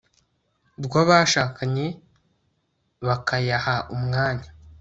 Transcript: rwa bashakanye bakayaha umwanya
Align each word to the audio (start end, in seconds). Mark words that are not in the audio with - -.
rwa 0.83 1.01
bashakanye 1.09 1.85
bakayaha 3.05 3.75
umwanya 3.95 4.49